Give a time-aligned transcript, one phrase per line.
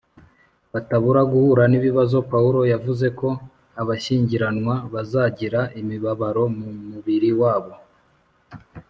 [0.73, 3.27] batabura guhura n ibibazo Pawulo yavuze ko
[3.81, 7.73] abashyingiranwa bazagira imibabaro mu mubiri wabo